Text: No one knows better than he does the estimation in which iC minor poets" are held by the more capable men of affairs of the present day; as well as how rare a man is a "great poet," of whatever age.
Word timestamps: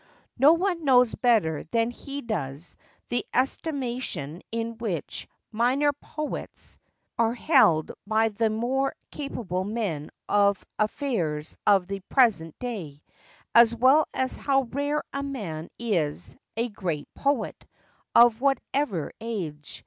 No 0.39 0.53
one 0.53 0.83
knows 0.83 1.13
better 1.13 1.63
than 1.65 1.91
he 1.91 2.21
does 2.23 2.75
the 3.09 3.23
estimation 3.35 4.41
in 4.51 4.79
which 4.79 5.25
iC 5.27 5.29
minor 5.51 5.93
poets" 5.93 6.79
are 7.19 7.35
held 7.35 7.91
by 8.07 8.29
the 8.29 8.49
more 8.49 8.95
capable 9.11 9.63
men 9.63 10.09
of 10.27 10.65
affairs 10.79 11.55
of 11.67 11.85
the 11.85 11.99
present 12.09 12.57
day; 12.57 13.03
as 13.53 13.75
well 13.75 14.07
as 14.11 14.35
how 14.35 14.61
rare 14.71 15.03
a 15.13 15.21
man 15.21 15.69
is 15.77 16.35
a 16.57 16.67
"great 16.69 17.07
poet," 17.13 17.63
of 18.15 18.41
whatever 18.41 19.11
age. 19.21 19.79